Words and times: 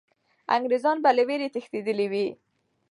انګریزان 0.55 0.97
به 1.03 1.09
له 1.17 1.23
ویرې 1.27 1.47
تښتېدلي 1.53 2.07
وي. 2.11 2.27